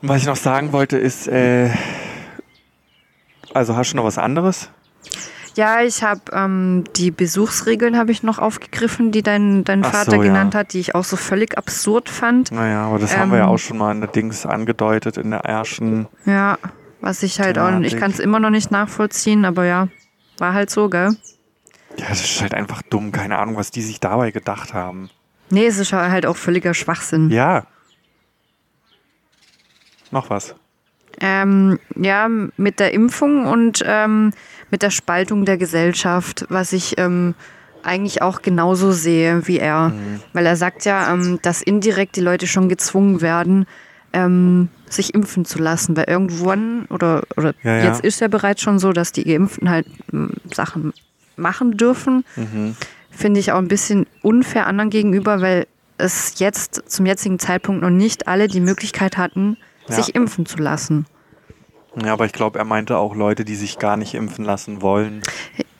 [0.01, 1.69] Und was ich noch sagen wollte ist, äh,
[3.53, 4.69] also hast du noch was anderes?
[5.03, 5.09] Ja,
[5.55, 10.17] ich habe ähm, die Besuchsregeln habe ich noch aufgegriffen, die dein, dein Ach Vater so,
[10.17, 10.23] ja.
[10.23, 12.51] genannt hat, die ich auch so völlig absurd fand.
[12.51, 15.31] Naja, aber das haben wir ja Ähm, auch schon mal in der Dings angedeutet, in
[15.31, 16.07] der ersten.
[16.25, 16.57] Ja,
[17.01, 17.99] was ich halt auch, ich Thematik.
[17.99, 19.87] kann es immer noch nicht nachvollziehen, aber ja,
[20.37, 21.15] war halt so, gell?
[21.97, 23.11] Ja, das ist halt einfach dumm.
[23.11, 25.09] Keine Ahnung, was die sich dabei gedacht haben.
[25.49, 27.29] Nee, es ist halt auch völliger Schwachsinn.
[27.29, 27.65] Ja.
[30.11, 30.55] Noch was.
[31.19, 34.32] Ähm, ja, mit der Impfung und ähm,
[34.71, 37.36] mit der Spaltung der Gesellschaft, was ich ähm,
[37.84, 39.89] eigentlich auch genauso sehe wie er.
[39.89, 40.21] Mhm.
[40.34, 43.65] Weil er sagt ja, ähm, dass indirekt die Leute schon gezwungen werden,
[44.13, 45.95] ähm, sich impfen zu lassen.
[45.95, 47.84] Weil irgendwann, oder, oder Ja, ja.
[47.86, 50.93] jetzt ist ja bereits schon so, dass die Geimpften halt ähm, Sachen
[51.36, 52.24] machen dürfen.
[52.36, 52.76] Mhm.
[53.10, 57.89] finde ich auch ein bisschen unfair anderen gegenüber, weil es jetzt zum jetzigen Zeitpunkt noch
[57.89, 59.58] nicht alle die Möglichkeit hatten,
[59.91, 59.97] Ja.
[60.04, 61.06] sich impfen zu lassen.
[62.04, 65.21] Ja, aber ich glaube, er meinte auch Leute, die sich gar nicht impfen lassen wollen.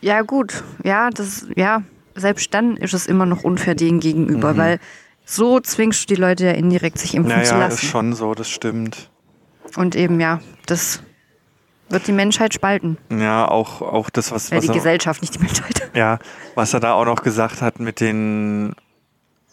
[0.02, 0.64] Ja, gut.
[0.84, 1.84] Ja, das, ja,
[2.16, 4.80] selbst dann ist es immer noch unfair denen gegenüber, weil
[5.24, 7.86] so zwingst du die Leute ja indirekt sich impfen zu Naja, ist lassen.
[7.86, 9.10] schon so, das stimmt.
[9.78, 11.02] Und eben, ja, das
[11.88, 12.98] wird die Menschheit spalten.
[13.10, 15.90] Ja, auch, auch das, was, Äh, was die er, Gesellschaft, nicht die Menschheit.
[15.94, 16.20] ja,
[16.56, 18.76] was er da auch noch gesagt hat mit den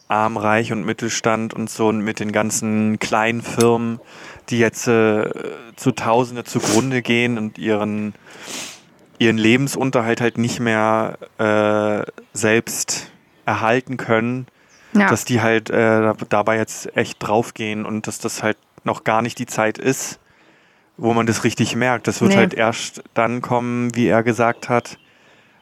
[0.09, 4.01] Arm, Reich und Mittelstand und so und mit den ganzen kleinen Firmen,
[4.49, 5.31] die jetzt äh,
[5.77, 8.15] zu Tausende zugrunde gehen und ihren,
[9.19, 13.11] ihren Lebensunterhalt halt nicht mehr äh, selbst
[13.45, 14.47] erhalten können,
[14.95, 19.21] Ja, dass die halt äh, dabei jetzt echt draufgehen und dass das halt noch gar
[19.21, 20.19] nicht die Zeit ist,
[20.97, 22.07] wo man das richtig merkt.
[22.09, 22.39] Das wird Nee.
[22.39, 24.99] halt erst dann kommen, wie er gesagt hat,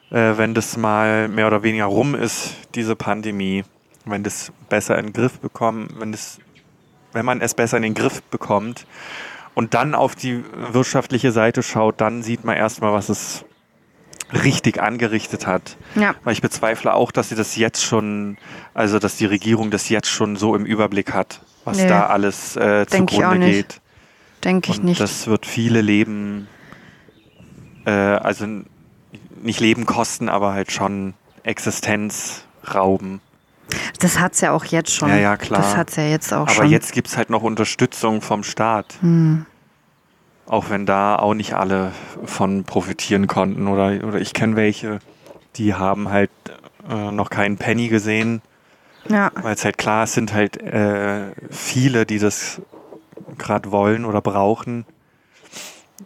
[0.09, 3.63] äh, wenn das mal mehr oder weniger rum ist, diese Pandemie.
[4.09, 6.39] Wenn das besser in den Griff bekommen, wenn das,
[7.13, 8.85] wenn man es besser in den Griff bekommt
[9.53, 13.43] und dann auf die wirtschaftliche Seite schaut, dann sieht man erstmal, was es
[14.43, 15.77] richtig angerichtet hat.
[15.95, 18.37] ja, Weil ich bezweifle auch, dass sie das jetzt schon,
[18.73, 21.87] also dass die Regierung das jetzt schon so im Überblick hat, was Nee.
[21.87, 23.69] da alles äh, Denk ich auch zugrunde nicht.
[23.69, 23.81] geht.
[24.43, 24.99] denke ich Und nicht.
[24.99, 26.47] das wird viele Leben,
[27.85, 28.45] äh, also
[29.41, 32.43] nicht Leben kosten, aber halt schon Existenz
[32.73, 33.21] rauben.
[33.99, 35.09] Das hat's ja auch jetzt schon.
[35.09, 35.61] Ja, ja, klar.
[35.61, 36.69] Das hat's ja jetzt auch aber schon.
[36.69, 38.97] jetzt gibt es halt noch Unterstützung vom Staat.
[39.01, 39.45] Hm.
[40.45, 41.91] Auch wenn da auch nicht alle
[42.23, 43.67] von profitieren konnten.
[43.67, 44.99] Oder, oder ich kenne welche,
[45.55, 46.31] die haben halt
[46.89, 48.41] äh, noch keinen Penny gesehen.
[49.09, 52.61] Ja, Weil es halt klar, es sind halt äh, viele, die das
[53.37, 54.85] gerade wollen oder brauchen.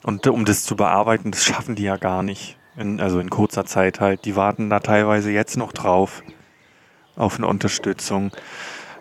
[0.04, 2.58] Und um das zu bearbeiten, das schaffen die ja gar nicht.
[2.78, 4.26] In, also in kurzer Zeit halt.
[4.26, 6.24] Die warten da teilweise jetzt noch drauf.
[7.16, 8.32] Auf eine Unterstützung.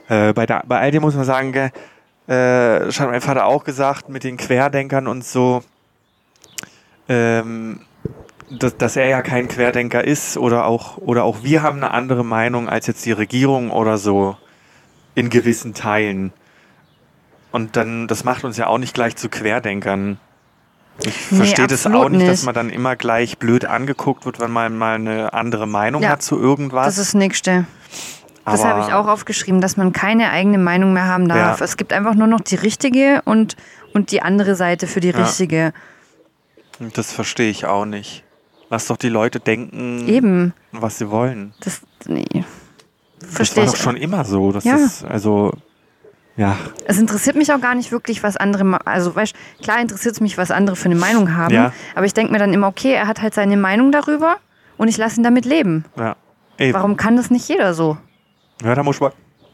[0.09, 1.71] Äh, bei, der, bei all dem muss man sagen, äh,
[2.27, 5.63] das hat mein Vater auch gesagt, mit den Querdenkern und so,
[7.09, 7.81] ähm,
[8.51, 12.25] dass, dass er ja kein Querdenker ist oder auch, oder auch wir haben eine andere
[12.25, 14.37] Meinung als jetzt die Regierung oder so
[15.15, 16.33] in gewissen Teilen.
[17.53, 20.19] Und dann, das macht uns ja auch nicht gleich zu Querdenkern.
[21.03, 22.45] Ich Nee, verstehe das absolut auch nicht, dass nicht.
[22.47, 26.23] man dann immer gleich blöd angeguckt wird, wenn man mal eine andere Meinung Ja, hat
[26.23, 26.87] zu irgendwas.
[26.87, 27.65] das ist das Nächste.
[28.45, 31.61] Das Aber- habe ich auch aufgeschrieben, dass man keine eigene Meinung mehr haben darf.
[31.61, 31.65] Ja.
[31.65, 33.57] Es gibt einfach nur noch die richtige und,
[33.95, 35.19] und die andere Seite für die Ja.
[35.23, 35.73] richtige.
[36.95, 38.25] Das verstehe ich auch nicht.
[38.71, 40.55] Lass doch die Leute denken, Eben.
[40.73, 41.55] was sie wollen.
[41.61, 42.27] Das, nee.
[43.21, 43.79] Das Verstehe war ich.
[43.79, 44.53] doch schon immer so.
[44.53, 45.53] Das ist, also,
[46.41, 46.57] ja.
[46.87, 50.39] Es interessiert mich auch gar nicht wirklich, was andere, also weißt, klar interessiert es mich,
[50.39, 51.73] was andere für eine Meinung haben, Ja.
[51.95, 54.37] aber ich denke mir dann immer, okay, er hat halt seine Meinung darüber
[54.79, 55.85] und ich lasse ihn damit leben.
[55.99, 56.17] ja.
[56.59, 56.75] Eben.
[56.75, 57.97] Warum kann das nicht jeder so?
[58.63, 59.13] Ja, da muss man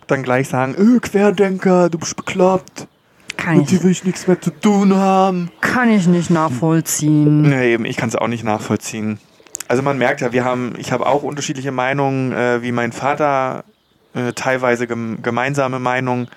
[0.08, 2.88] dann gleich sagen, äh, Querdenker, du bist bekloppt.
[3.36, 5.50] Kann Mit dir ich, will ich nichts mehr zu tun haben.
[5.60, 7.42] kann ich nicht nachvollziehen.
[7.42, 9.18] Nee, eben, ich kann es auch nicht nachvollziehen.
[9.68, 13.64] Also man merkt ja, wir haben, ich habe auch unterschiedliche Meinungen, äh, wie mein Vater,
[14.14, 16.28] äh, teilweise gem gemeinsame Meinungen.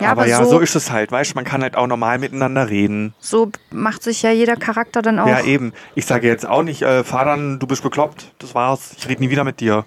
[0.00, 1.86] Ja, aber, aber ja, so- so, ist es halt, weißt du, man kann halt auch
[1.86, 3.14] normal miteinander reden.
[3.20, 5.28] So macht sich ja jeder Charakter dann auch.
[5.28, 5.72] Ja, eben.
[5.94, 9.30] Ich sage jetzt auch nicht, äh, Vater, du bist bekloppt, das war's, ich rede nie
[9.30, 9.84] wieder mit dir.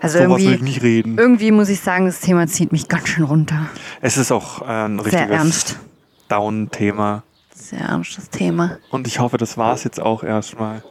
[0.00, 1.18] also So was will ich irgendwie, nicht reden.
[1.18, 3.66] irgendwie muss ich sagen, das Thema zieht mich ganz schön runter.
[4.00, 5.78] Es ist auch äh, ein Sehr richtiges ernst.
[6.28, 7.22] Down-Thema.
[7.54, 8.78] Sehr ernstes Thema.
[8.90, 10.82] Und ich hoffe, das war's jetzt auch erstmal.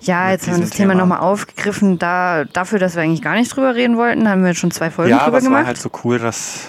[0.00, 1.00] Ja, jetzt haben wir das Thema Thema.
[1.02, 1.98] nochmal aufgegriffen.
[1.98, 4.90] Da, dafür, dass wir eigentlich gar nicht drüber reden wollten, haben wir jetzt schon zwei
[4.90, 5.66] Folgen Ja, drüber aber es war gemacht.
[5.66, 6.68] halt so cool, dass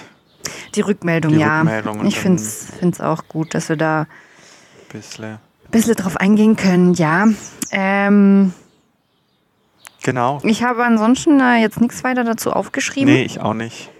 [0.74, 1.60] die Rückmeldung, die ja.
[1.60, 4.06] Rückmeldung ich finde es auch gut, dass wir da ein
[4.92, 5.38] bisschen.
[5.70, 7.26] bisschen drauf eingehen können, ja.
[7.70, 8.52] Ähm,
[10.02, 10.38] Genau.
[10.42, 13.12] ich habe ansonsten äh, jetzt nichts weiter dazu aufgeschrieben.
[13.12, 13.90] Nee, ich auch nicht.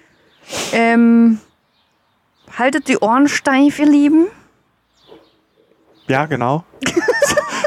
[0.73, 1.39] Ähm,
[2.59, 4.27] haltet die Ohren steif, ihr Lieben.
[6.07, 6.65] Ja, genau.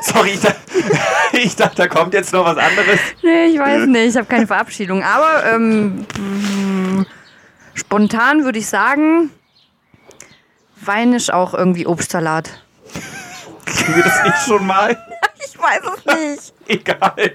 [0.04, 0.60] Sorry, ich dachte,
[1.34, 3.00] ich dachte, da kommt jetzt noch was anderes.
[3.24, 5.02] Nee, ich weiß nicht, ich habe keine Verabschiedung.
[5.02, 6.05] Aber ähm,
[7.78, 9.32] spontan würde ich sagen,
[10.82, 12.61] Wein ist auch irgendwie Obstsalat.
[13.65, 14.97] Kriegen wir das nicht schon mal?
[15.39, 16.53] Ich weiß es nicht.
[16.67, 17.32] Egal.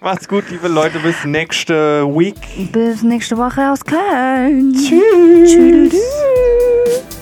[0.00, 0.98] Macht's gut, liebe Leute.
[0.98, 2.36] Bis nächste Week.
[2.72, 4.72] Bis nächste Woche aus Köln.
[4.74, 5.52] Tschüss.
[5.52, 7.21] Tschüss.